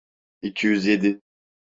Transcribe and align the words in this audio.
İki 0.41 0.67
yüz 0.67 0.85
yedi. 0.85 1.21